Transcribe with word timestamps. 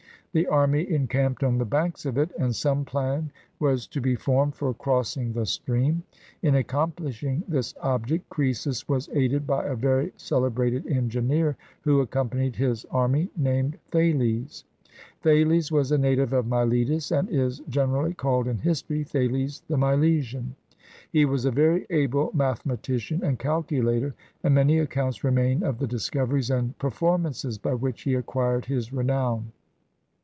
The 0.33 0.47
army 0.47 0.89
encamped 0.89 1.43
on 1.43 1.57
the 1.57 1.65
banks 1.65 2.05
of 2.05 2.17
it, 2.17 2.31
and 2.39 2.55
some 2.55 2.85
plan 2.85 3.33
was 3.59 3.85
to 3.87 3.99
be 3.99 4.15
formed 4.15 4.55
for 4.55 4.73
crossing 4.73 5.33
the 5.33 5.45
stream. 5.45 6.03
In 6.41 6.55
accomplishing 6.55 7.43
this 7.49 7.73
object, 7.81 8.29
Croesus 8.29 8.87
was 8.87 9.09
aided 9.11 9.45
by 9.45 9.65
a 9.65 9.75
very 9.75 10.13
celebrated 10.15 10.87
engineer 10.87 11.57
who 11.81 11.99
accompanied 11.99 12.55
his 12.55 12.85
army, 12.91 13.27
named 13.35 13.77
Thales. 13.89 14.63
Thales 15.21 15.69
was 15.69 15.91
a 15.91 15.97
native 15.97 16.31
of 16.31 16.47
Miletus, 16.47 17.11
and 17.11 17.27
is 17.29 17.59
generally 17.67 18.13
called 18.13 18.47
in 18.47 18.59
history, 18.59 19.03
Thales 19.03 19.63
the 19.67 19.75
Milesian. 19.75 20.55
He 21.11 21.25
was 21.25 21.43
a 21.43 21.51
very 21.51 21.85
able 21.89 22.31
mathematician 22.33 23.21
and 23.21 23.37
calculator, 23.37 24.15
and 24.45 24.55
many 24.55 24.79
accounts 24.79 25.25
remain 25.25 25.61
of 25.61 25.77
the 25.79 25.87
discoveries 25.87 26.49
and 26.49 26.77
perform 26.79 27.23
ances 27.25 27.61
by 27.61 27.73
which 27.73 28.03
he 28.03 28.13
acquired 28.13 28.67
his 28.67 28.93
renown. 28.93 29.51